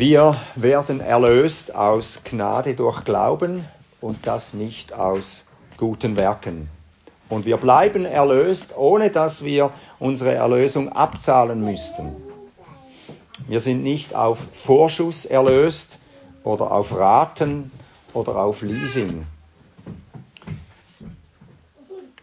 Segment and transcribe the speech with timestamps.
[0.00, 3.66] Wir werden erlöst aus Gnade durch Glauben
[4.00, 5.44] und das nicht aus
[5.76, 6.70] guten Werken.
[7.28, 12.16] Und wir bleiben erlöst, ohne dass wir unsere Erlösung abzahlen müssten.
[13.46, 15.98] Wir sind nicht auf Vorschuss erlöst
[16.44, 17.70] oder auf Raten
[18.14, 19.26] oder auf Leasing.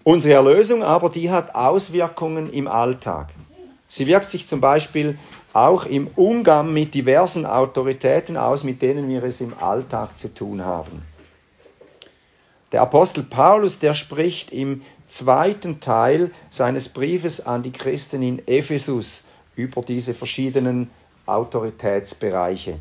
[0.04, 3.28] Unsere Erlösung aber, die hat Auswirkungen im Alltag.
[3.88, 5.20] Sie wirkt sich zum Beispiel
[5.54, 10.64] auch im Umgang mit diversen Autoritäten aus, mit denen wir es im Alltag zu tun
[10.64, 11.04] haben.
[12.72, 19.24] Der Apostel Paulus, der spricht im zweiten Teil seines Briefes an die Christen in Ephesus
[19.56, 20.90] über diese verschiedenen
[21.26, 22.80] Autoritätsbereiche.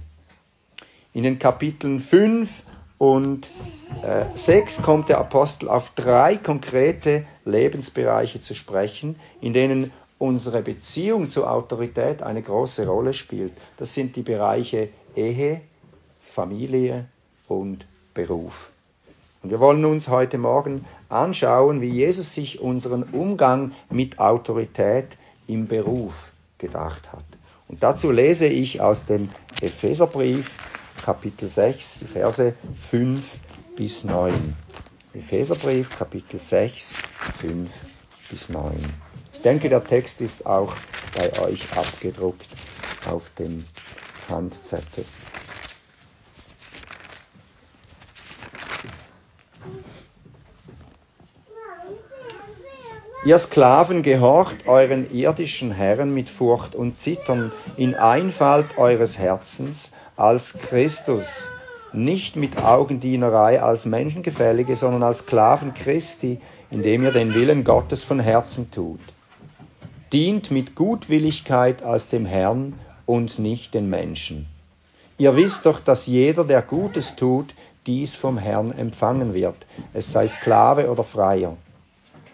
[1.13, 2.65] In den Kapiteln 5
[2.99, 3.49] und
[4.03, 11.29] äh, 6 kommt der Apostel auf drei konkrete Lebensbereiche zu sprechen, in denen unsere Beziehung
[11.29, 13.53] zur Autorität eine große Rolle spielt.
[13.77, 15.61] Das sind die Bereiche Ehe,
[16.21, 17.07] Familie
[17.49, 18.71] und Beruf.
[19.43, 25.09] Und wir wollen uns heute Morgen anschauen, wie Jesus sich unseren Umgang mit Autorität
[25.47, 27.25] im Beruf gedacht hat.
[27.69, 29.29] Und dazu lese ich aus dem
[29.61, 30.51] Epheserbrief
[31.05, 32.55] Kapitel 6, die Verse
[32.91, 33.39] 5
[33.77, 34.57] bis 9.
[35.15, 36.95] Epheserbrief Kapitel 6,
[37.41, 37.71] 5
[38.31, 39.06] bis 9.
[39.47, 40.73] Ich denke, der Text ist auch
[41.15, 42.49] bei euch abgedruckt
[43.09, 43.65] auf dem
[44.29, 45.05] Handzettel.
[53.23, 60.59] Ihr Sklaven gehorcht euren irdischen Herren mit Furcht und Zittern in Einfalt eures Herzens als
[60.59, 61.47] Christus,
[61.93, 66.41] nicht mit Augendienerei als Menschengefällige, sondern als Sklaven Christi,
[66.73, 68.99] indem ihr den Willen Gottes von Herzen tut
[70.13, 72.75] dient mit Gutwilligkeit als dem Herrn
[73.07, 74.47] und nicht den Menschen.
[75.19, 77.55] Ihr wisst doch, dass jeder, der Gutes tut,
[77.87, 79.57] dies vom Herrn empfangen wird,
[79.95, 81.57] es sei Sklave oder Freier.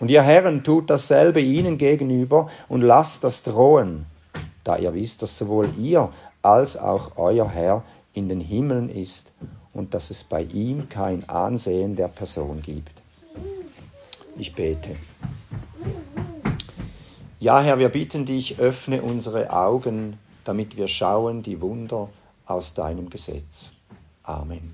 [0.00, 4.06] Und ihr Herren tut dasselbe ihnen gegenüber und lasst das drohen,
[4.64, 6.10] da ihr wisst, dass sowohl ihr
[6.42, 9.30] als auch euer Herr in den Himmeln ist
[9.72, 12.90] und dass es bei ihm kein Ansehen der Person gibt.
[14.36, 14.96] Ich bete.
[17.42, 22.08] Ja, Herr, wir bitten dich, öffne unsere Augen, damit wir schauen die Wunder
[22.46, 23.72] aus deinem Gesetz.
[24.22, 24.72] Amen.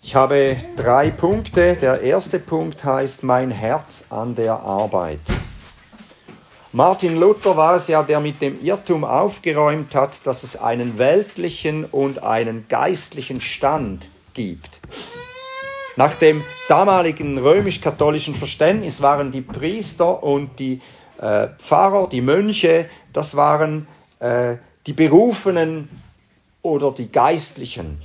[0.00, 1.74] Ich habe drei Punkte.
[1.74, 5.18] Der erste Punkt heißt mein Herz an der Arbeit.
[6.72, 11.84] Martin Luther war es ja, der mit dem Irrtum aufgeräumt hat, dass es einen weltlichen
[11.84, 14.78] und einen geistlichen Stand gibt.
[15.98, 20.80] Nach dem damaligen römisch-katholischen Verständnis waren die Priester und die
[21.20, 23.88] äh, Pfarrer, die Mönche, das waren
[24.20, 25.88] äh, die Berufenen
[26.62, 27.98] oder die Geistlichen.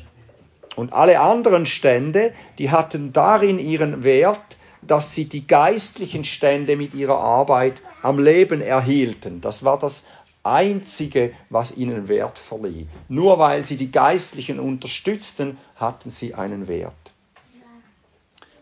[0.76, 6.96] Und alle anderen Stände, die hatten darin ihren Wert, dass sie die geistlichen Stände mit
[6.96, 9.40] ihrer Arbeit am Leben erhielten.
[9.40, 10.08] Das war das
[10.42, 12.88] Einzige, was ihnen Wert verlieh.
[13.08, 17.03] Nur weil sie die Geistlichen unterstützten, hatten sie einen Wert.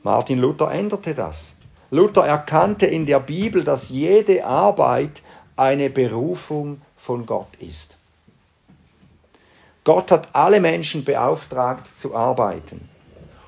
[0.03, 1.56] Martin Luther änderte das.
[1.91, 5.22] Luther erkannte in der Bibel, dass jede Arbeit
[5.56, 7.97] eine Berufung von Gott ist.
[9.84, 12.88] Gott hat alle Menschen beauftragt zu arbeiten.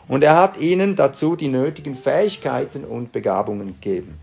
[0.08, 4.20] Und er hat ihnen dazu die nötigen Fähigkeiten und Begabungen gegeben.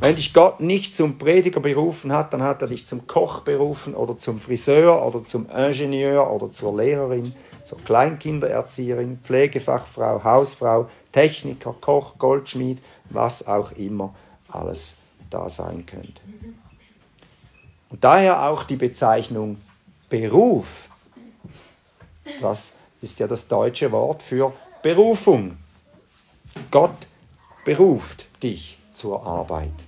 [0.00, 3.94] Wenn dich Gott nicht zum Prediger berufen hat, dann hat er dich zum Koch berufen
[3.94, 7.34] oder zum Friseur oder zum Ingenieur oder zur Lehrerin,
[7.64, 12.78] zur Kleinkindererzieherin, Pflegefachfrau, Hausfrau, Techniker, Koch, Goldschmied,
[13.10, 14.14] was auch immer
[14.48, 14.94] alles
[15.30, 16.20] da sein könnte.
[17.88, 19.56] Und daher auch die Bezeichnung
[20.08, 20.88] Beruf.
[22.40, 24.52] Das ist ja das deutsche Wort für
[24.82, 25.56] Berufung.
[26.70, 27.08] Gott
[27.64, 29.85] beruft dich zur Arbeit.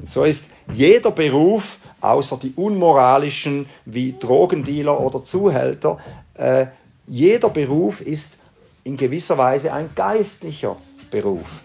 [0.00, 5.98] Und so ist jeder Beruf, außer die unmoralischen wie Drogendealer oder Zuhälter,
[6.32, 6.68] äh,
[7.06, 8.38] jeder Beruf ist
[8.82, 10.76] in gewisser Weise ein geistlicher
[11.10, 11.64] Beruf.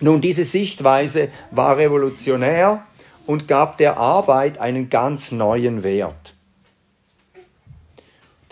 [0.00, 2.84] Nun, diese Sichtweise war revolutionär
[3.26, 6.33] und gab der Arbeit einen ganz neuen Wert.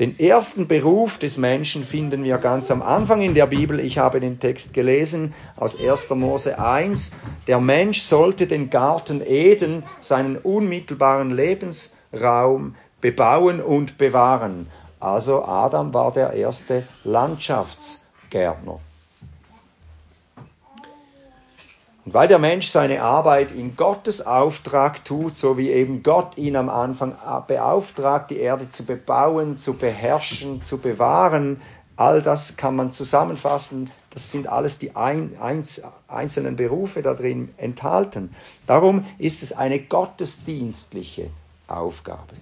[0.02, 3.78] Den ersten Beruf des Menschen finden wir ganz am Anfang in der Bibel.
[3.78, 6.10] Ich habe den Text gelesen aus 1.
[6.10, 7.12] Mose 1.
[7.46, 14.66] Der Mensch sollte den Garten Eden, seinen unmittelbaren Lebensraum, bebauen und bewahren.
[14.98, 18.80] Also Adam war der erste Landschaftsgärtner.
[22.04, 26.56] Und weil der Mensch seine Arbeit in Gottes Auftrag tut, so wie eben Gott ihn
[26.56, 27.14] am Anfang
[27.46, 31.60] beauftragt, die Erde zu bebauen, zu beherrschen, zu bewahren,
[31.96, 37.54] all das kann man zusammenfassen, das sind alles die ein, eins, einzelnen Berufe da drin
[37.56, 38.34] enthalten.
[38.66, 41.30] Darum ist es eine gottesdienstliche
[41.68, 42.34] Aufgabe.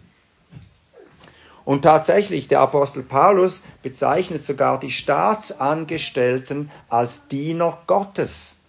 [1.66, 8.59] Und tatsächlich, der Apostel Paulus bezeichnet sogar die Staatsangestellten als Diener Gottes.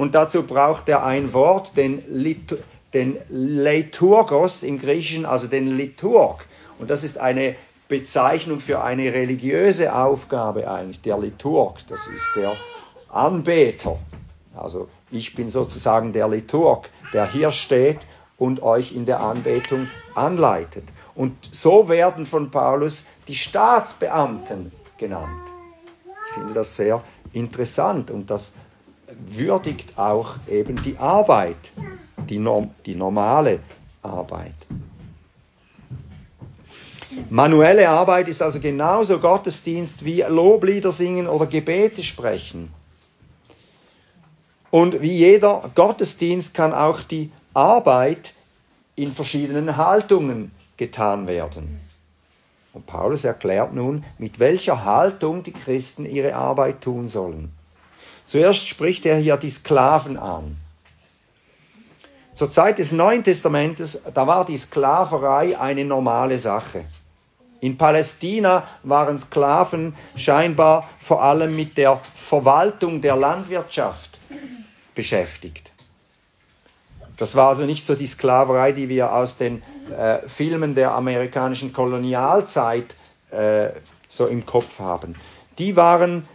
[0.00, 2.56] Und dazu braucht er ein Wort, den, Lit
[2.94, 6.46] den Liturgos im Griechischen, also den Liturg.
[6.78, 7.54] Und das ist eine
[7.86, 11.02] Bezeichnung für eine religiöse Aufgabe eigentlich.
[11.02, 12.56] Der Liturg, das ist der
[13.10, 13.98] Anbeter.
[14.56, 17.98] Also ich bin sozusagen der Liturg, der hier steht
[18.38, 20.84] und euch in der Anbetung anleitet.
[21.14, 25.42] Und so werden von Paulus die Staatsbeamten genannt.
[26.28, 27.02] Ich finde das sehr
[27.34, 28.54] interessant und das
[29.28, 31.72] würdigt auch eben die Arbeit,
[32.28, 33.60] die, norm, die normale
[34.02, 34.54] Arbeit.
[37.28, 42.72] Manuelle Arbeit ist also genauso Gottesdienst wie Loblieder singen oder Gebete sprechen.
[44.70, 48.34] Und wie jeder Gottesdienst kann auch die Arbeit
[48.94, 51.80] in verschiedenen Haltungen getan werden.
[52.72, 57.50] Und Paulus erklärt nun, mit welcher Haltung die Christen ihre Arbeit tun sollen.
[58.30, 60.56] Zuerst spricht er hier die Sklaven an.
[62.32, 66.84] Zur Zeit des Neuen Testamentes, da war die Sklaverei eine normale Sache.
[67.58, 74.20] In Palästina waren Sklaven scheinbar vor allem mit der Verwaltung der Landwirtschaft
[74.94, 75.72] beschäftigt.
[77.16, 81.72] Das war also nicht so die Sklaverei, die wir aus den äh, Filmen der amerikanischen
[81.72, 82.94] Kolonialzeit
[83.32, 83.70] äh,
[84.08, 85.16] so im Kopf haben.
[85.58, 86.28] Die waren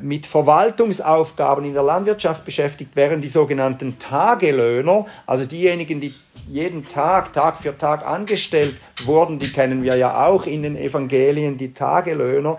[0.00, 6.14] mit Verwaltungsaufgaben in der Landwirtschaft beschäftigt, während die sogenannten Tagelöhner, also diejenigen, die
[6.48, 11.58] jeden Tag, Tag für Tag angestellt wurden, die kennen wir ja auch in den Evangelien,
[11.58, 12.58] die Tagelöhner,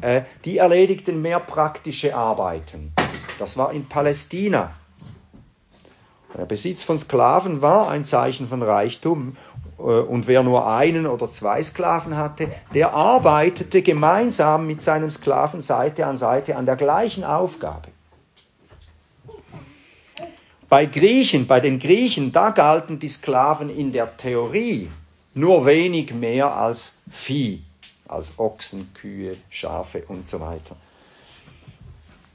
[0.00, 2.92] äh, die erledigten mehr praktische Arbeiten.
[3.38, 4.74] Das war in Palästina.
[6.36, 11.30] Der Besitz von Sklaven war ein Zeichen von Reichtum äh, und wer nur einen oder
[11.30, 17.24] zwei Sklaven hatte, der arbeitete gemeinsam mit seinem Sklaven Seite an Seite an der gleichen
[17.24, 17.88] Aufgabe.
[20.68, 24.90] Bei Griechen, bei den Griechen, da galten die Sklaven in der Theorie
[25.34, 27.62] nur wenig mehr als Vieh,
[28.08, 30.76] als Ochsen, Kühe, Schafe und so weiter.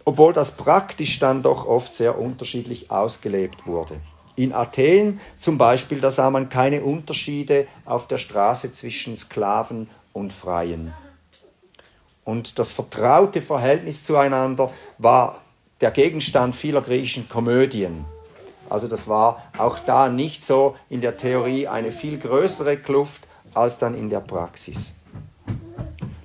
[0.05, 3.99] Obwohl das praktisch dann doch oft sehr unterschiedlich ausgelebt wurde.
[4.39, 10.31] In Athen zum Beispiel, da sah man keine Unterschiede auf der Straße zwischen Sklaven und
[10.31, 10.93] Freien.
[12.23, 15.41] Und das vertraute Verhältnis zueinander war
[15.81, 18.05] der Gegenstand vieler griechischen Komödien.
[18.69, 23.77] Also das war auch da nicht so in der Theorie eine viel größere Kluft als
[23.77, 24.93] dann in der Praxis.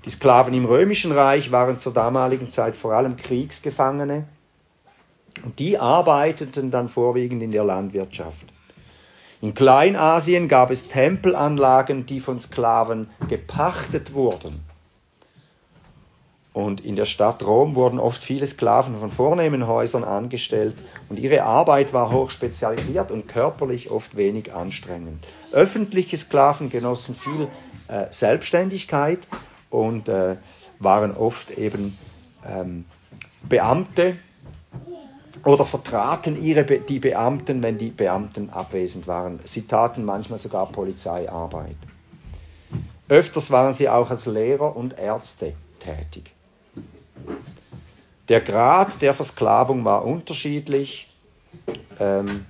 [0.04, 4.28] Die Sklaven im römischen Reich waren zur damaligen Zeit vor allem Kriegsgefangene
[5.42, 8.46] und die arbeiteten dann vorwiegend in der Landwirtschaft.
[9.40, 14.64] In Kleinasien gab es Tempelanlagen, die von Sklaven gepachtet wurden.
[16.54, 20.76] Und in der Stadt Rom wurden oft viele Sklaven von vornehmen Häusern angestellt
[21.08, 25.26] und ihre Arbeit war hoch spezialisiert und körperlich oft wenig anstrengend.
[25.50, 27.48] Öffentliche Sklaven genossen viel
[27.88, 29.18] äh, Selbstständigkeit
[29.68, 30.36] und äh,
[30.78, 31.98] waren oft eben
[32.48, 32.84] ähm,
[33.48, 34.16] Beamte,
[35.44, 39.40] oder vertraten ihre die Beamten, wenn die Beamten abwesend waren.
[39.44, 41.76] Sie taten manchmal sogar Polizeiarbeit.
[43.08, 46.30] Öfters waren sie auch als Lehrer und Ärzte tätig.
[48.28, 51.12] Der Grad der Versklavung war unterschiedlich
[52.00, 52.46] ähm,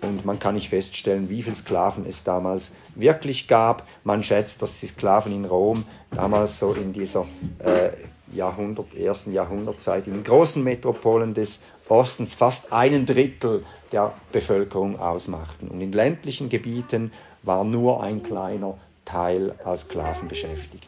[0.00, 3.86] und man kann nicht feststellen, wie viele Sklaven es damals wirklich gab.
[4.04, 7.26] Man schätzt, dass die Sklaven in Rom damals so in dieser
[7.58, 7.90] äh,
[8.32, 15.68] Jahrhundert, ersten Jahrhundertzeit in den großen Metropolen des Ostens fast einen Drittel der Bevölkerung ausmachten.
[15.68, 17.12] Und in ländlichen Gebieten
[17.42, 20.86] war nur ein kleiner Teil als Sklaven beschäftigt.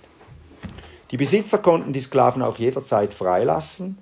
[1.11, 3.99] Die Besitzer konnten die Sklaven auch jederzeit freilassen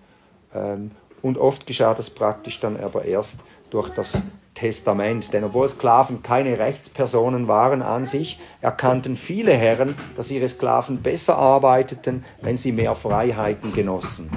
[0.54, 0.90] ähm,
[1.22, 4.22] und oft geschah das praktisch dann aber erst durch das
[4.58, 5.32] Testament.
[5.32, 11.38] Denn obwohl Sklaven keine Rechtspersonen waren an sich, erkannten viele Herren, dass ihre Sklaven besser
[11.38, 14.30] arbeiteten, wenn sie mehr Freiheiten genossen.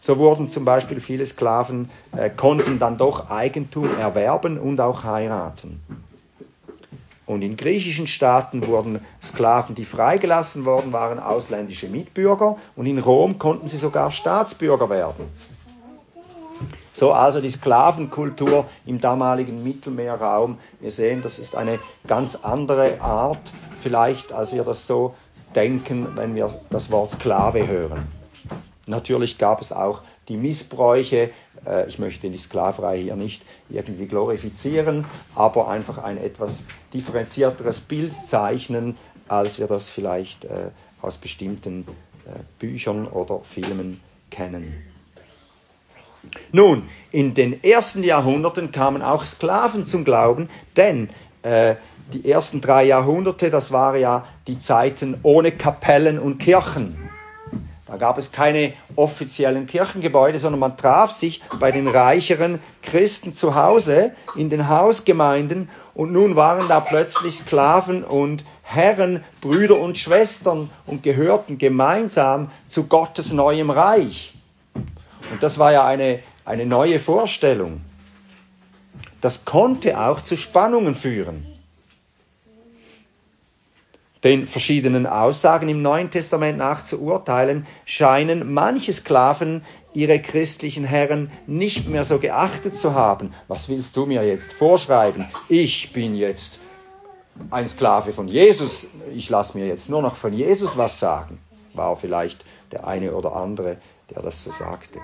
[0.00, 5.80] So wurden zum Beispiel viele Sklaven, äh, konnten dann doch Eigentum erwerben und auch heiraten.
[7.24, 13.38] Und in griechischen Staaten wurden Sklaven, die freigelassen worden waren, ausländische Mitbürger und in Rom
[13.38, 15.26] konnten sie sogar Staatsbürger werden.
[16.92, 20.58] So also die Sklavenkultur im damaligen Mittelmeerraum.
[20.80, 23.40] Wir sehen, das ist eine ganz andere Art
[23.80, 25.14] vielleicht, als wir das so
[25.54, 28.06] denken, wenn wir das Wort Sklave hören.
[28.86, 31.30] Natürlich gab es auch die Missbräuche.
[31.66, 38.12] Äh, ich möchte die Sklaverei hier nicht irgendwie glorifizieren, aber einfach ein etwas differenzierteres Bild
[38.24, 38.96] zeichnen,
[39.28, 40.70] als wir das vielleicht äh,
[41.00, 41.86] aus bestimmten
[42.26, 44.91] äh, Büchern oder Filmen kennen.
[46.52, 51.10] Nun, in den ersten Jahrhunderten kamen auch Sklaven zum Glauben, denn
[51.42, 51.76] äh,
[52.12, 56.96] die ersten drei Jahrhunderte, das waren ja die Zeiten ohne Kapellen und Kirchen.
[57.86, 63.54] Da gab es keine offiziellen Kirchengebäude, sondern man traf sich bei den reicheren Christen zu
[63.54, 70.70] Hause in den Hausgemeinden und nun waren da plötzlich Sklaven und Herren, Brüder und Schwestern
[70.86, 74.32] und gehörten gemeinsam zu Gottes neuem Reich.
[75.32, 77.80] Und das war ja eine, eine neue Vorstellung.
[79.20, 81.52] Das konnte auch zu Spannungen führen
[84.24, 91.30] den verschiedenen Aussagen im Neuen Testament nach zu urteilen, scheinen manche Sklaven ihre christlichen Herren
[91.46, 93.34] nicht mehr so geachtet zu haben.
[93.48, 95.28] Was willst du mir jetzt vorschreiben?
[95.48, 96.58] Ich bin jetzt
[97.50, 98.86] ein Sklave von Jesus.
[99.14, 101.38] Ich lasse mir jetzt nur noch von Jesus was sagen.
[101.74, 103.78] War vielleicht der eine oder andere,
[104.10, 105.00] der das so sagte.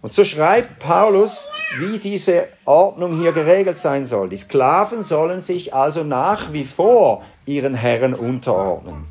[0.00, 4.28] Und so schreibt Paulus, wie diese Ordnung hier geregelt sein soll.
[4.28, 9.06] Die Sklaven sollen sich also nach wie vor ihren Herren unterordnen.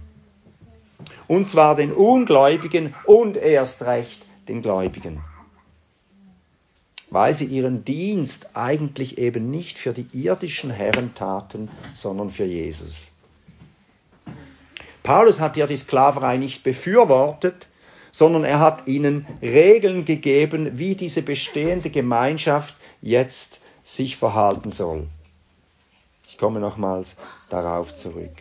[1.28, 5.22] Und zwar den Ungläubigen und erst recht den Gläubigen.
[7.10, 13.12] Weil sie ihren Dienst eigentlich eben nicht für die irdischen Herren taten, sondern für Jesus.
[15.04, 17.68] Paulus hat ja die Sklaverei nicht befürwortet,
[18.18, 25.04] sondern er hat ihnen Regeln gegeben, wie diese bestehende Gemeinschaft jetzt sich verhalten soll.
[26.28, 27.16] Ich komme nochmals
[27.52, 28.32] darauf zurück.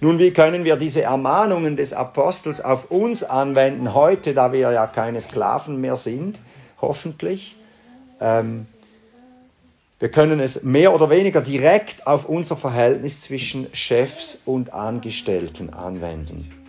[0.00, 4.86] Nun, wie können wir diese Ermahnungen des Apostels auf uns anwenden heute, da wir ja
[4.86, 6.38] keine Sklaven mehr sind,
[6.80, 7.54] hoffentlich?
[8.18, 8.66] Ähm,
[9.98, 16.61] wir können es mehr oder weniger direkt auf unser Verhältnis zwischen Chefs und Angestellten anwenden.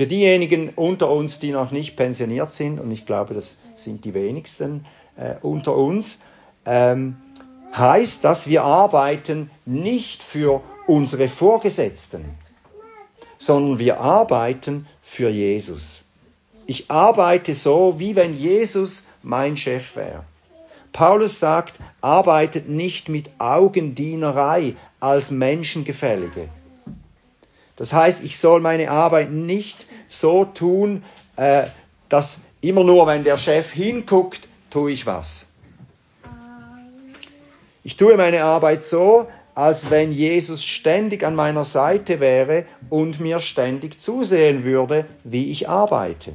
[0.00, 4.14] Für diejenigen unter uns, die noch nicht pensioniert sind, und ich glaube, das sind die
[4.14, 4.86] wenigsten
[5.18, 6.22] äh, unter uns,
[6.64, 7.18] ähm,
[7.76, 12.24] heißt, dass wir arbeiten nicht für unsere Vorgesetzten,
[13.36, 16.02] sondern wir arbeiten für Jesus.
[16.64, 20.24] Ich arbeite so, wie wenn Jesus mein Chef wäre.
[20.94, 26.48] Paulus sagt, arbeitet nicht mit Augendienerei als Menschengefällige.
[27.76, 31.04] Das heißt, ich soll meine Arbeit nicht so tun,
[31.36, 31.68] äh,
[32.10, 35.46] dass immer nur, wenn der Chef hinguckt, tue ich was.
[37.82, 43.38] Ich tue meine Arbeit so, als wenn Jesus ständig an meiner Seite wäre und mir
[43.38, 46.32] ständig zusehen würde, wie ich arbeite.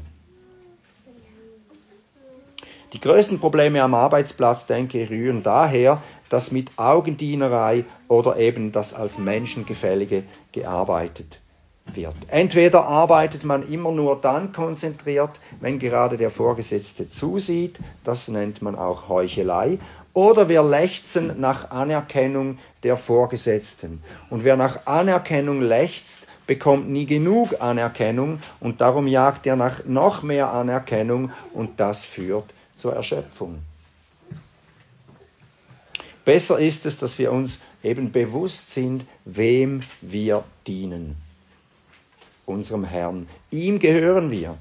[2.93, 8.93] Die größten Probleme am Arbeitsplatz, denke ich, rühren daher, dass mit Augendienerei oder eben das
[8.93, 11.39] als Menschengefällige gearbeitet
[11.93, 12.15] wird.
[12.27, 18.75] Entweder arbeitet man immer nur dann konzentriert, wenn gerade der Vorgesetzte zusieht, das nennt man
[18.75, 19.79] auch Heuchelei,
[20.13, 24.01] oder wir lechzen nach Anerkennung der Vorgesetzten.
[24.29, 30.23] Und wer nach Anerkennung lechzt, bekommt nie genug Anerkennung und darum jagt er nach noch
[30.23, 33.59] mehr Anerkennung und das führt zur Erschöpfung.
[36.23, 41.15] Besser ist es, dass wir uns eben bewusst sind, wem wir dienen.
[42.45, 43.27] Unserem Herrn.
[43.51, 44.57] Ihm gehören wir.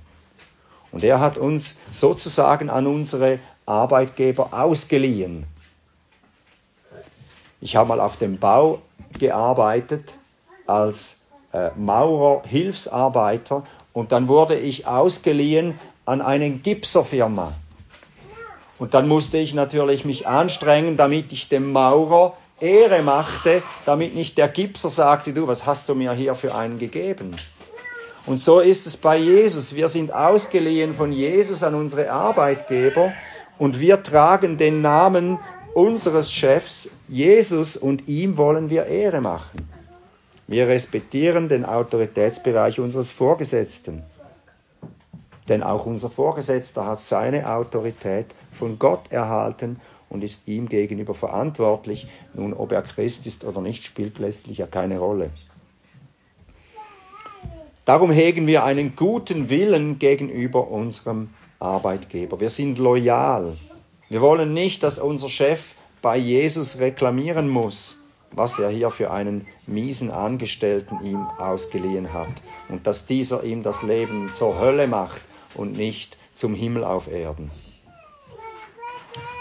[0.93, 5.45] Und er hat uns sozusagen an unsere Arbeitgeber ausgeliehen.
[7.61, 8.83] Ich habe mal auf dem Bau
[9.19, 10.15] gearbeitet
[10.67, 11.21] als
[11.53, 17.55] äh, Maurer, Hilfsarbeiter und dann wurde ich ausgeliehen an eine Gipserfirma.
[18.79, 24.37] Und dann musste ich natürlich mich anstrengen, damit ich dem Maurer Ehre machte, damit nicht
[24.37, 27.35] der Gipser sagte, du, was hast du mir hier für einen gegeben?
[28.27, 29.75] Und so ist es bei Jesus.
[29.75, 33.13] Wir sind ausgeliehen von Jesus an unsere Arbeitgeber
[33.59, 35.39] und wir tragen den Namen
[35.75, 39.69] unseres Chefs Jesus und ihm wollen wir Ehre machen.
[40.47, 44.03] Wir respektieren den Autoritätsbereich unseres Vorgesetzten.
[45.49, 52.09] Denn auch unser Vorgesetzter hat seine Autorität von Gott erhalten und ist ihm gegenüber verantwortlich.
[52.33, 55.31] Nun, ob er Christ ist oder nicht, spielt letztlich ja keine Rolle.
[57.85, 62.41] Darum hegen wir einen guten Willen gegenüber unserem Arbeitgeber.
[62.41, 63.59] Wir sind loyal.
[64.09, 67.99] Wir wollen nicht, dass unser Chef bei Jesus reklamieren muss,
[68.33, 72.33] was er hier für einen miesen Angestellten ihm ausgeliehen hat
[72.71, 75.21] und dass dieser ihm das Leben zur Hölle macht
[75.55, 77.51] und nicht zum Himmel auf Erden.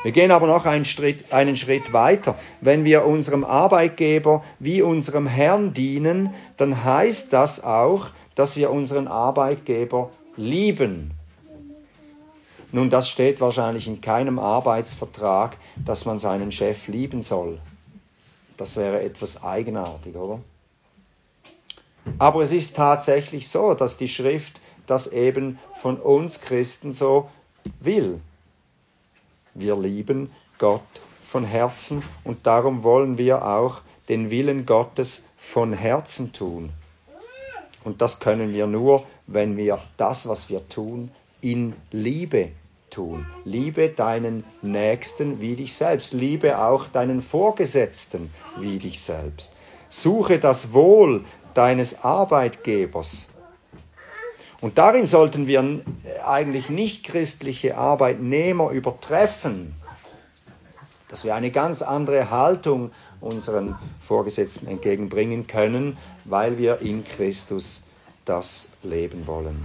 [0.04, 2.38] Wir gehen aber noch einen Schritt, einen Schritt weiter.
[2.60, 9.08] Wenn wir unserem Arbeitgeber wie unserem Herrn dienen, dann heißt das auch, dass wir unseren
[9.08, 11.12] Arbeitgeber lieben.
[12.72, 17.60] Nun, das steht wahrscheinlich in keinem Arbeitsvertrag, dass man seinen Chef lieben soll.
[18.58, 20.40] Das wäre etwas eigenartig, oder?
[22.18, 27.30] Aber es ist tatsächlich so, dass die Schrift das eben von uns Christen so
[27.80, 28.20] will.
[29.54, 30.82] Wir lieben Gott
[31.24, 36.72] von Herzen und darum wollen wir auch den Willen Gottes von Herzen tun.
[37.84, 41.12] Und das können wir nur, wenn wir das, was wir tun,
[41.42, 42.50] in Liebe
[42.90, 43.26] tun.
[43.44, 46.14] Liebe deinen Nächsten wie dich selbst.
[46.14, 49.54] Liebe auch deinen Vorgesetzten wie dich selbst.
[49.90, 53.30] Suche das Wohl deines Arbeitgebers.
[54.62, 55.82] Und darin sollten wir
[56.26, 59.76] eigentlich nicht christliche Arbeitnehmer übertreffen,
[61.14, 62.90] dass wir eine ganz andere Haltung
[63.22, 67.84] unseren Vorgesetzten entgegenbringen können, weil wir in Christus
[68.26, 69.64] das leben wollen.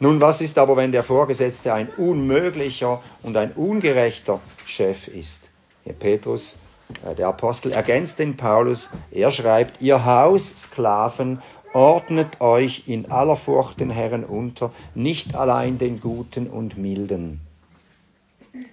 [0.00, 5.48] Nun, was ist aber, wenn der Vorgesetzte ein unmöglicher und ein ungerechter Chef ist?
[5.84, 6.58] Herr Petrus,
[7.06, 8.90] äh, der Apostel, ergänzt den Paulus.
[9.12, 11.40] Er schreibt, ihr Haussklaven
[11.72, 17.40] ordnet euch in aller Furcht den Herren unter, nicht allein den Guten und Milden,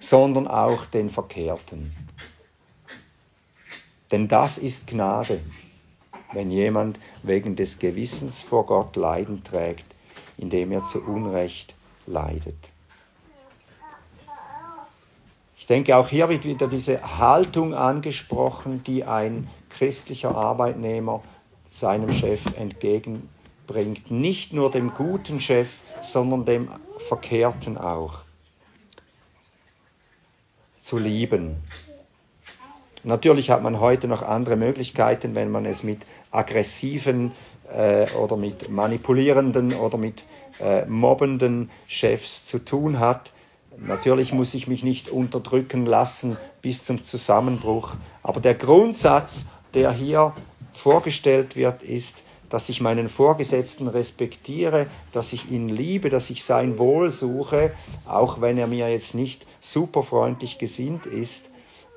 [0.00, 1.92] sondern auch den Verkehrten.
[4.10, 5.40] Denn das ist Gnade,
[6.32, 9.84] wenn jemand wegen des Gewissens vor Gott Leiden trägt
[10.40, 11.74] indem er zu Unrecht
[12.06, 12.56] leidet.
[15.58, 21.22] Ich denke, auch hier wird wieder diese Haltung angesprochen, die ein christlicher Arbeitnehmer
[21.70, 24.10] seinem Chef entgegenbringt.
[24.10, 25.68] Nicht nur dem guten Chef,
[26.02, 26.70] sondern dem
[27.06, 28.20] Verkehrten auch.
[30.90, 31.54] Zu lieben.
[33.04, 36.00] Natürlich hat man heute noch andere Möglichkeiten, wenn man es mit
[36.32, 37.30] aggressiven
[37.72, 40.24] äh, oder mit manipulierenden oder mit
[40.58, 43.30] äh, mobbenden Chefs zu tun hat.
[43.76, 50.34] Natürlich muss ich mich nicht unterdrücken lassen bis zum Zusammenbruch, aber der Grundsatz, der hier
[50.72, 56.78] vorgestellt wird, ist, dass ich meinen Vorgesetzten respektiere, dass ich ihn liebe, dass ich sein
[56.78, 57.72] Wohl suche,
[58.06, 61.48] auch wenn er mir jetzt nicht superfreundlich gesinnt ist.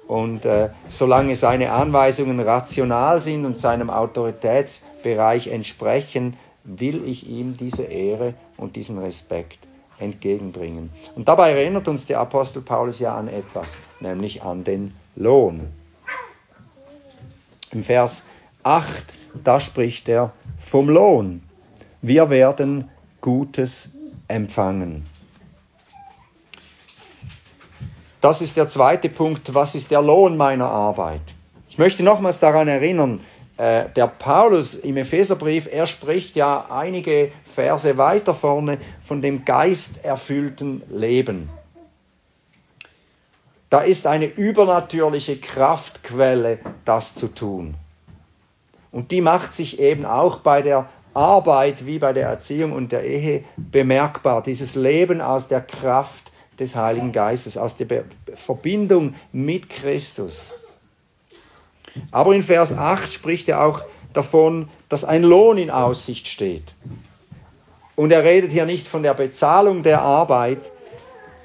[0.08, 7.84] Und äh, solange seine Anweisungen rational sind und seinem Autoritätsbereich entsprechen, will ich ihm diese
[7.84, 9.60] Ehre und diesen Respekt
[10.00, 10.92] entgegenbringen.
[11.16, 15.70] Und dabei erinnert uns der Apostel Paulus ja an etwas, nämlich an den Lohn.
[17.72, 18.24] Im Vers
[18.64, 18.88] 8,
[19.44, 20.32] da spricht er
[20.74, 21.44] vom Lohn.
[22.02, 22.90] Wir werden
[23.22, 23.92] Gutes
[24.28, 25.06] empfangen.
[28.22, 29.54] Das ist der zweite Punkt.
[29.54, 31.22] Was ist der Lohn meiner Arbeit?
[31.70, 33.20] Ich möchte nochmals daran erinnern,
[33.58, 40.82] äh, der Paulus im Epheserbrief, er spricht ja einige Verse weiter vorne von dem geisterfüllten
[40.90, 41.50] Leben.
[43.70, 47.76] Da ist eine übernatürliche Kraftquelle, das zu tun.
[48.94, 53.04] Und die macht sich eben auch bei der Arbeit wie bei der Erziehung und der
[53.04, 54.44] Ehe bemerkbar.
[54.44, 60.54] Dieses Leben aus der Kraft des Heiligen Geistes, aus der Verbindung mit Christus.
[62.12, 63.82] Aber in Vers 8 spricht er auch
[64.14, 66.76] davon, dass ein Lohn in Aussicht steht.
[67.96, 70.60] Und er redet hier nicht von der Bezahlung der Arbeit,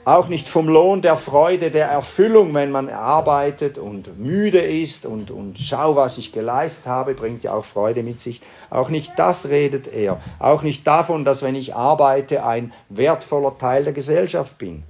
[0.08, 5.30] auch nicht vom Lohn der Freude, der Erfüllung, wenn man arbeitet und müde ist und,
[5.30, 8.40] und schau, was ich geleistet habe, bringt ja auch Freude mit sich.
[8.70, 10.18] Auch nicht das redet er.
[10.38, 14.82] Auch nicht davon, dass wenn ich arbeite, ein wertvoller Teil der Gesellschaft bin.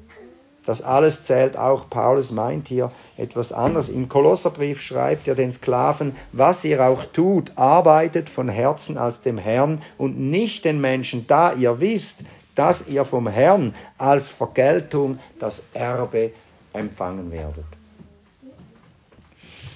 [0.64, 1.90] Das alles zählt auch.
[1.90, 3.88] Paulus meint hier etwas anderes.
[3.88, 9.38] Im Kolosserbrief schreibt er den Sklaven, was ihr auch tut, arbeitet von Herzen als dem
[9.38, 12.20] Herrn und nicht den Menschen, da ihr wisst,
[12.58, 16.32] dass ihr vom Herrn als Vergeltung das Erbe
[16.72, 17.64] empfangen werdet.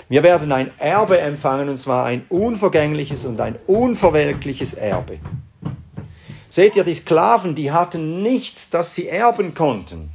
[0.09, 5.21] Wir werden ein Erbe empfangen, und zwar ein unvergängliches und ein unverwelkliches Erbe.
[6.49, 10.11] Seht ihr, die Sklaven, die hatten nichts, das sie erben konnten.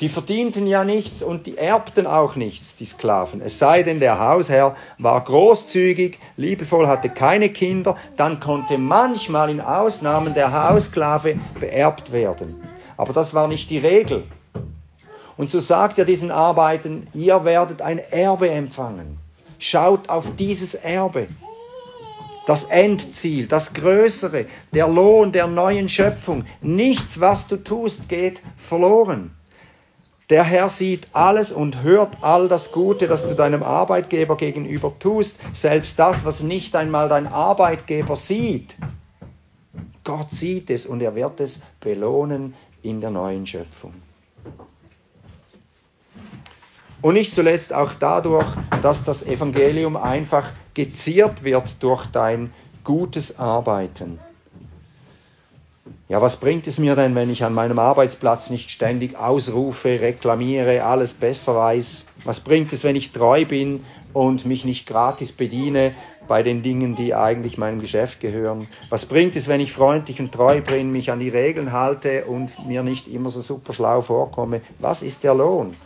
[0.00, 3.40] Die verdienten ja nichts und die erbten auch nichts, die Sklaven.
[3.40, 9.60] Es sei denn, der Hausherr war großzügig, liebevoll, hatte keine Kinder, dann konnte manchmal in
[9.60, 12.62] Ausnahmen der Haussklave beerbt werden.
[12.96, 14.22] Aber das war nicht die Regel.
[15.36, 19.18] Und so sagt er diesen Arbeitern, ihr werdet ein Erbe empfangen.
[19.58, 21.26] Schaut auf dieses Erbe.
[22.46, 26.44] Das Endziel, das Größere, der Lohn der neuen Schöpfung.
[26.60, 29.32] Nichts, was du tust, geht verloren.
[30.30, 35.38] Der Herr sieht alles und hört all das Gute, das du deinem Arbeitgeber gegenüber tust,
[35.54, 38.74] selbst das, was nicht einmal dein Arbeitgeber sieht.
[40.04, 43.94] Gott sieht es und er wird es belohnen in der neuen Schöpfung.
[47.00, 48.46] Und nicht zuletzt auch dadurch,
[48.82, 52.52] dass das Evangelium einfach geziert wird durch dein
[52.84, 54.18] gutes Arbeiten.
[56.08, 60.82] Ja, was bringt es mir denn, wenn ich an meinem Arbeitsplatz nicht ständig ausrufe, reklamiere,
[60.82, 62.06] alles besser weiß?
[62.24, 65.94] Was bringt es, wenn ich treu bin und mich nicht gratis bediene
[66.26, 68.68] bei den Dingen, die eigentlich meinem Geschäft gehören?
[68.88, 72.66] Was bringt es, wenn ich freundlich und treu bin, mich an die Regeln halte und
[72.66, 74.62] mir nicht immer so super schlau vorkomme?
[74.78, 75.76] Was ist der Lohn?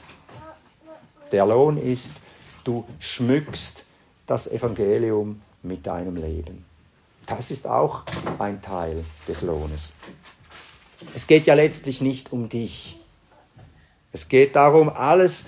[1.32, 2.12] Der Lohn ist,
[2.62, 3.84] du schmückst
[4.28, 6.64] das Evangelium mit deinem Leben.
[7.26, 8.02] Das ist auch
[8.38, 9.92] ein Teil des Lohnes.
[11.14, 12.98] Es geht ja letztlich nicht um dich.
[14.12, 15.46] Es geht darum, alles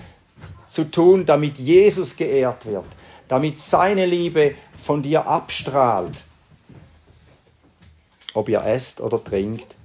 [0.69, 2.85] zu tun, damit Jesus geehrt wird,
[3.27, 6.17] damit seine Liebe von dir abstrahlt.
[8.33, 9.75] Ob ihr esst oder trinkt,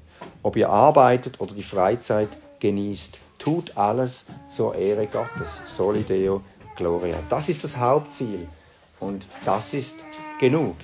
[0.42, 5.62] ob ihr arbeitet oder die Freizeit genießt, tut alles zur Ehre Gottes.
[5.66, 6.42] Solideo
[6.76, 7.18] Gloria.
[7.28, 8.48] Das ist das Hauptziel
[8.98, 9.98] und das ist
[10.40, 10.76] genug.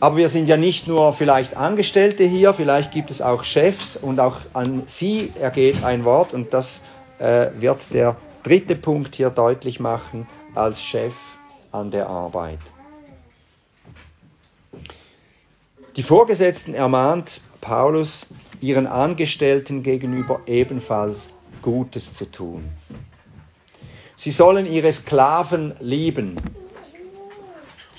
[0.00, 4.18] Aber wir sind ja nicht nur vielleicht Angestellte hier, vielleicht gibt es auch Chefs und
[4.18, 6.82] auch an sie ergeht ein Wort und das
[7.18, 11.12] äh, wird der dritte Punkt hier deutlich machen als Chef
[11.70, 12.58] an der Arbeit.
[15.96, 18.26] Die Vorgesetzten ermahnt Paulus,
[18.62, 22.64] ihren Angestellten gegenüber ebenfalls Gutes zu tun.
[24.16, 26.36] Sie sollen ihre Sklaven lieben,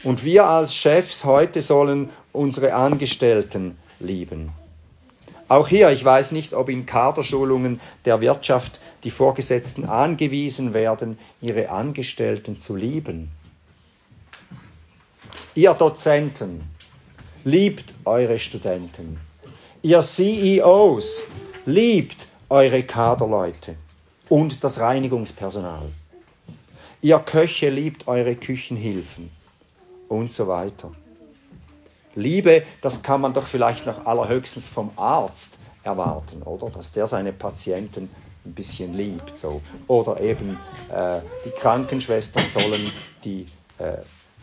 [0.04, 4.52] und wir als Chefs heute sollen unsere Angestellten lieben.
[5.48, 11.70] Auch hier, ich weiß nicht, ob in Kaderschulungen der Wirtschaft die Vorgesetzten angewiesen werden, ihre
[11.70, 13.32] Angestellten zu lieben.
[15.56, 16.64] Ihr Dozenten,
[17.44, 19.20] liebt eure Studenten.
[19.82, 21.24] Ihr CEOs,
[21.66, 23.76] liebt eure Kaderleute
[24.30, 25.90] und das Reinigungspersonal.
[27.02, 29.32] Ihr Köche liebt eure Küchenhilfen
[30.12, 30.92] und so weiter.
[32.16, 36.70] Liebe, das kann man doch vielleicht noch allerhöchstens vom Arzt erwarten, oder?
[36.70, 38.10] Dass der seine Patienten
[38.46, 39.38] ein bisschen liebt.
[39.38, 39.62] So.
[39.88, 40.60] Oder eben
[40.94, 42.92] äh, die Krankenschwestern sollen
[43.24, 43.46] die
[43.78, 44.00] äh,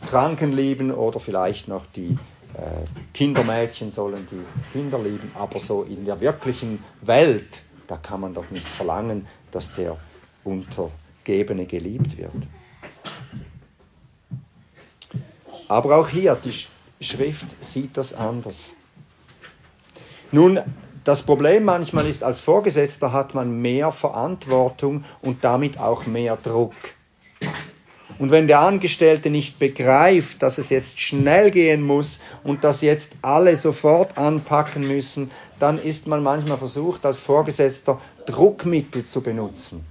[0.09, 2.17] Kranken lieben oder vielleicht noch die
[2.55, 5.31] äh, Kindermädchen sollen die Kinder lieben.
[5.35, 9.99] Aber so in der wirklichen Welt, da kann man doch nicht verlangen, dass der
[10.45, 12.33] Untergebene geliebt wird.
[15.69, 16.55] Aber auch hier, die
[17.05, 18.73] Schrift sieht das anders.
[20.33, 20.61] Nun,
[21.05, 26.75] das Problem manchmal ist, als Vorgesetzter hat man mehr Verantwortung und damit auch mehr Druck.
[28.19, 33.13] Und wenn der Angestellte nicht begreift, dass es jetzt schnell gehen muss und dass jetzt
[33.23, 39.85] alle sofort anpacken müssen, dann ist man manchmal versucht, als Vorgesetzter Druckmittel zu benutzen.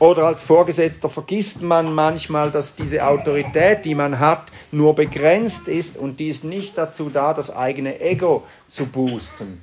[0.00, 5.98] Oder als Vorgesetzter vergisst man manchmal, dass diese Autorität, die man hat, nur begrenzt ist
[5.98, 9.62] und die ist nicht dazu da, das eigene Ego zu boosten.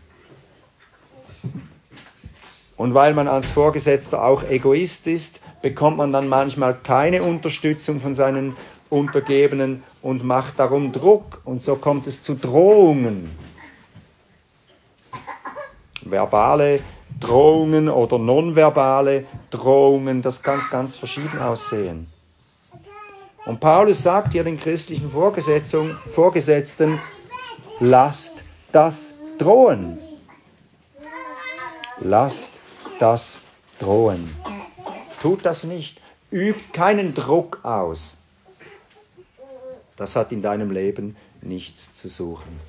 [2.78, 8.13] Und weil man als Vorgesetzter auch Egoist ist, bekommt man dann manchmal keine Unterstützung von
[8.13, 8.56] seinen
[8.91, 13.32] Untergebenen und macht darum Druck und so kommt es zu Drohungen.
[16.04, 16.82] Verbale
[17.19, 22.08] Drohungen oder nonverbale Drohungen, das kann ganz verschieden aussehen.
[23.45, 26.99] Und Paulus sagt hier den christlichen Vorgesetzten,
[27.80, 29.99] lasst das drohen.
[31.99, 32.51] Lasst
[32.99, 33.39] das
[33.80, 34.36] drohen.
[35.21, 36.01] Tut das nicht.
[36.30, 38.17] Übt keinen Druck aus.
[39.95, 42.60] Das hat in deinem Leben nichts zu suchen.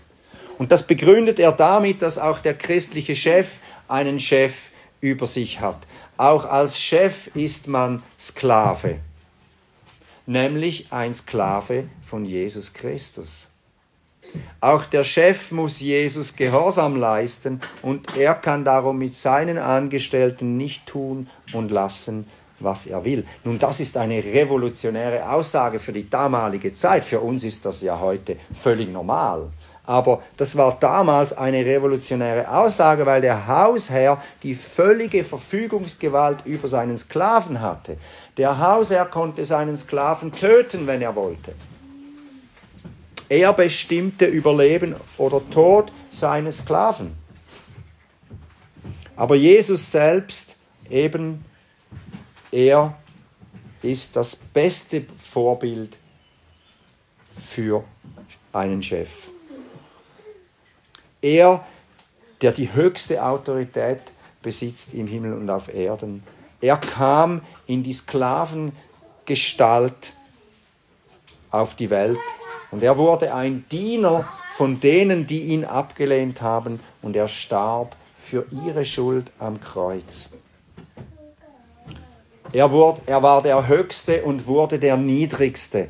[0.58, 3.58] Und das begründet er damit, dass auch der christliche Chef
[3.88, 4.54] einen Chef
[5.00, 5.78] über sich hat.
[6.16, 8.98] Auch als Chef ist man Sklave,
[10.26, 13.48] nämlich ein Sklave von Jesus Christus.
[14.60, 20.86] Auch der Chef muss Jesus Gehorsam leisten und er kann darum mit seinen Angestellten nicht
[20.86, 22.26] tun und lassen,
[22.60, 23.24] was er will.
[23.44, 27.04] Nun, das ist eine revolutionäre Aussage für die damalige Zeit.
[27.04, 29.50] Für uns ist das ja heute völlig normal.
[29.88, 36.98] Aber das war damals eine revolutionäre Aussage, weil der Hausherr die völlige Verfügungsgewalt über seinen
[36.98, 37.96] Sklaven hatte.
[38.36, 41.54] Der Hausherr konnte seinen Sklaven töten, wenn er wollte.
[43.30, 47.16] Er bestimmte Überleben oder Tod seines Sklaven.
[49.16, 50.56] Aber Jesus selbst
[50.90, 51.46] eben,
[52.52, 52.94] er
[53.80, 55.96] ist das beste Vorbild
[57.42, 57.84] für
[58.52, 59.08] einen Chef.
[61.22, 61.64] Er,
[62.42, 64.00] der die höchste Autorität
[64.42, 66.22] besitzt im Himmel und auf Erden.
[66.60, 70.12] Er kam in die Sklavengestalt
[71.50, 72.18] auf die Welt
[72.70, 78.46] und er wurde ein Diener von denen, die ihn abgelehnt haben und er starb für
[78.64, 80.30] ihre Schuld am Kreuz.
[82.52, 85.88] Er, wurde, er war der Höchste und wurde der Niedrigste.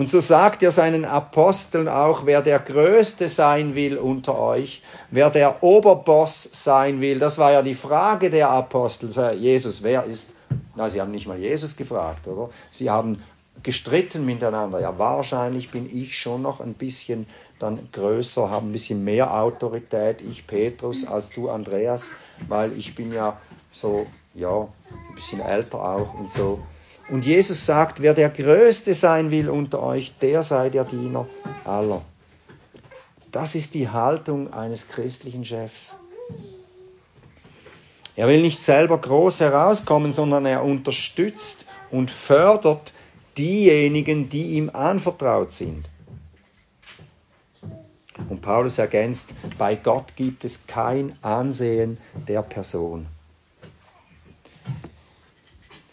[0.00, 5.28] Und so sagt er seinen Aposteln auch, wer der Größte sein will unter euch, wer
[5.28, 9.10] der Oberboss sein will, das war ja die Frage der Apostel.
[9.34, 10.30] Jesus, wer ist?
[10.74, 12.48] Na, sie haben nicht mal Jesus gefragt, oder?
[12.70, 13.22] Sie haben
[13.62, 14.80] gestritten miteinander.
[14.80, 17.26] Ja, wahrscheinlich bin ich schon noch ein bisschen
[17.58, 22.10] dann größer, habe ein bisschen mehr Autorität, ich Petrus, als du Andreas,
[22.48, 23.38] weil ich bin ja
[23.70, 26.60] so, ja, ein bisschen älter auch und so.
[27.10, 31.26] Und Jesus sagt, wer der Größte sein will unter euch, der sei der Diener
[31.64, 32.02] aller.
[33.32, 35.94] Das ist die Haltung eines christlichen Chefs.
[38.14, 42.92] Er will nicht selber groß herauskommen, sondern er unterstützt und fördert
[43.36, 45.86] diejenigen, die ihm anvertraut sind.
[48.28, 53.06] Und Paulus ergänzt, bei Gott gibt es kein Ansehen der Person.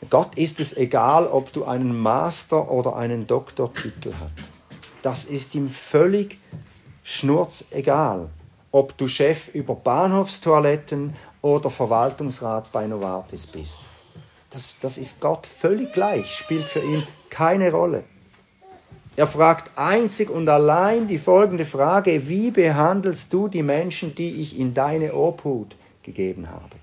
[0.09, 4.31] Gott ist es egal, ob du einen Master oder einen Doktortitel hast.
[5.01, 6.39] Das ist ihm völlig
[7.03, 8.29] schnurzegal,
[8.71, 13.79] ob du Chef über Bahnhofstoiletten oder Verwaltungsrat bei Novartis bist.
[14.49, 18.05] Das, das ist Gott völlig gleich, spielt für ihn keine Rolle.
[19.17, 24.57] Er fragt einzig und allein die folgende Frage, wie behandelst du die Menschen, die ich
[24.57, 26.75] in deine Obhut gegeben habe?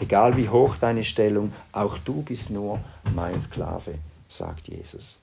[0.00, 2.80] Egal wie hoch deine Stellung, auch du bist nur
[3.14, 3.96] mein Sklave,
[4.28, 5.18] sagt Jesus.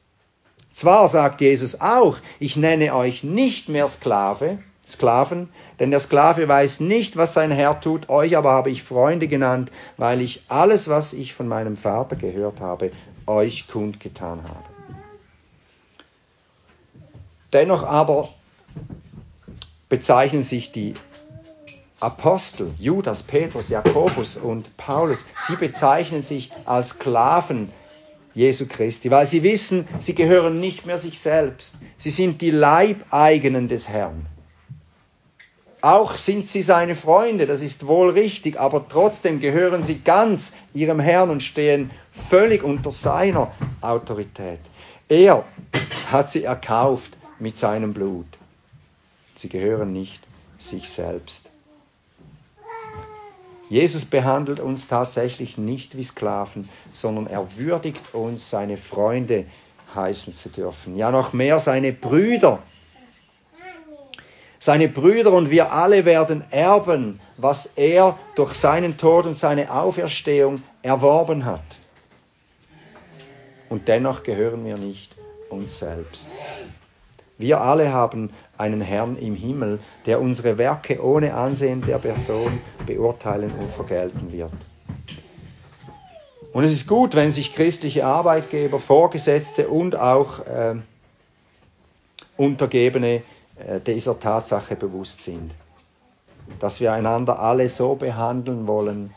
[0.71, 6.79] Zwar sagt Jesus auch, ich nenne euch nicht mehr Sklave, Sklaven, denn der Sklave weiß
[6.79, 11.13] nicht, was sein Herr tut, euch aber habe ich Freunde genannt, weil ich alles, was
[11.13, 12.91] ich von meinem Vater gehört habe,
[13.25, 14.63] euch kundgetan habe.
[17.51, 18.29] Dennoch aber
[19.89, 20.93] bezeichnen sich die
[21.99, 27.71] Apostel, Judas, Petrus, Jakobus und Paulus, sie bezeichnen sich als Sklaven
[28.35, 31.75] Jesu Christi, weil sie wissen, sie gehören nicht mehr sich selbst.
[31.97, 34.27] Sie sind die Leibeigenen des Herrn.
[35.81, 40.99] Auch sind sie seine Freunde, das ist wohl richtig, aber trotzdem gehören sie ganz ihrem
[40.99, 41.89] Herrn und stehen
[42.29, 44.59] völlig unter seiner Autorität.
[45.09, 45.45] Er
[46.11, 48.27] hat sie erkauft mit seinem Blut.
[49.33, 50.21] Sie gehören nicht
[50.59, 51.49] sich selbst.
[53.69, 59.45] Jesus behandelt uns tatsächlich nicht wie Sklaven, sondern er würdigt uns, seine Freunde
[59.93, 60.95] heißen zu dürfen.
[60.95, 62.59] Ja, noch mehr seine Brüder.
[64.59, 70.63] Seine Brüder und wir alle werden erben, was er durch seinen Tod und seine Auferstehung
[70.81, 71.61] erworben hat.
[73.69, 75.13] Und dennoch gehören wir nicht
[75.49, 76.29] uns selbst.
[77.37, 83.51] Wir alle haben einen Herrn im Himmel, der unsere Werke ohne Ansehen der Person beurteilen
[83.59, 84.51] und vergelten wird.
[86.53, 90.75] Und es ist gut, wenn sich christliche Arbeitgeber, Vorgesetzte und auch äh,
[92.35, 93.21] Untergebene
[93.57, 95.51] äh, dieser Tatsache bewusst sind,
[96.59, 99.13] dass wir einander alle so behandeln wollen,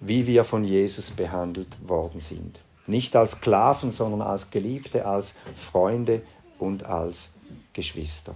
[0.00, 2.60] wie wir von Jesus behandelt worden sind.
[2.86, 6.22] Nicht als Sklaven, sondern als Geliebte, als Freunde
[6.58, 7.32] und als
[7.72, 8.34] Geschwister.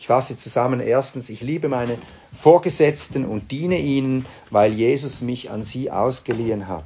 [0.00, 0.80] Ich fasse zusammen.
[0.80, 1.98] Erstens, ich liebe meine
[2.36, 6.84] Vorgesetzten und diene ihnen, weil Jesus mich an sie ausgeliehen hat.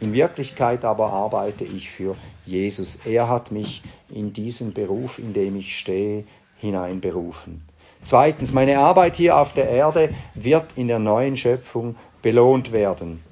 [0.00, 3.00] In Wirklichkeit aber arbeite ich für Jesus.
[3.04, 6.24] Er hat mich in diesen Beruf, in dem ich stehe,
[6.58, 7.62] hineinberufen.
[8.04, 13.22] Zweitens, meine Arbeit hier auf der Erde wird in der neuen Schöpfung belohnt werden.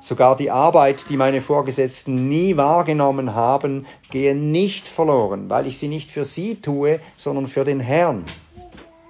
[0.00, 5.88] Sogar die Arbeit, die meine Vorgesetzten nie wahrgenommen haben, gehe nicht verloren, weil ich sie
[5.88, 8.24] nicht für sie tue, sondern für den Herrn.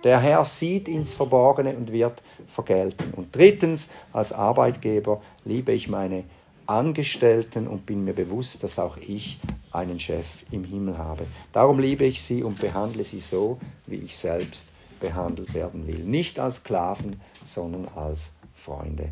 [0.03, 3.13] Der Herr sieht ins Verborgene und wird vergelten.
[3.15, 6.25] Und drittens, als Arbeitgeber liebe ich meine
[6.67, 9.39] Angestellten und bin mir bewusst, dass auch ich
[9.73, 11.27] einen Chef im Himmel habe.
[11.53, 14.69] Darum liebe ich sie und behandle sie so, wie ich selbst
[15.01, 16.01] behandelt werden will.
[16.05, 19.11] Nicht als Sklaven, sondern als Freunde.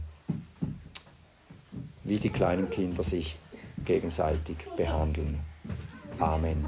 [2.09, 3.37] Wie die kleinen Kinder sich
[3.85, 5.41] gegenseitig behandeln.
[6.19, 6.65] Amen.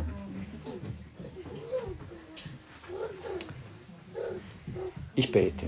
[5.14, 5.64] Ich bete.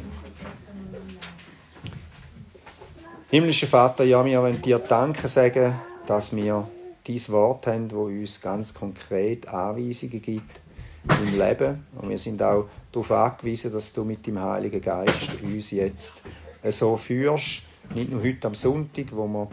[3.31, 5.75] Himmlischer Vater, ja, wir wollen dir Danke sagen,
[6.07, 6.69] dass wir
[7.07, 10.61] dies Wort haben, wo uns ganz konkret Anweisungen gibt
[11.09, 11.87] im Leben.
[11.99, 16.13] Und wir sind auch darauf angewiesen, dass du mit dem Heiligen Geist uns jetzt
[16.63, 17.63] so führst,
[17.95, 19.49] nicht nur heute am Sonntag, wo wir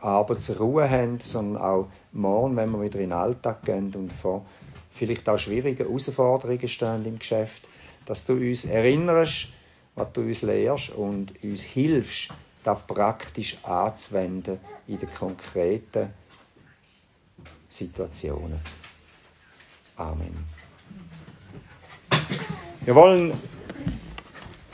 [0.00, 4.44] abends Ruhe haben, sondern auch morgen, wenn wir wieder in den Alltag gehen und vor
[4.90, 7.62] vielleicht auch schwierigen Herausforderungen stehen im Geschäft,
[8.06, 9.48] dass du uns erinnerst,
[9.94, 12.28] was du uns lehrst und uns hilfst,
[12.64, 16.10] das praktisch anzuwenden in den konkreten
[17.68, 18.60] Situationen.
[19.96, 20.44] Amen.
[22.84, 23.38] Wir wollen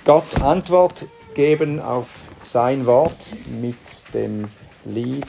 [0.05, 2.09] Gott Antwort geben auf
[2.49, 3.13] sein Wort
[3.47, 3.77] mit
[4.15, 4.49] dem
[4.87, 5.27] Lied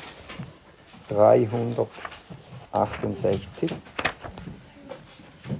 [1.09, 3.69] 368.